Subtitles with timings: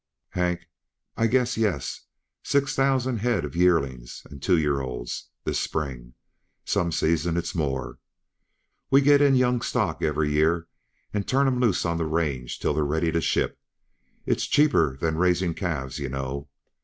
[0.29, 0.61] "Hank?
[1.15, 2.07] I guess yes!
[2.41, 6.15] six thousand head uh yearlings and two year olds, this spring;
[6.65, 7.99] some seasons it's more.
[8.89, 10.67] We get in young stock every year
[11.13, 13.59] and turn 'em loose on the range till they're ready to ship.
[14.25, 16.49] It's cheaper than raising calves, yuh know.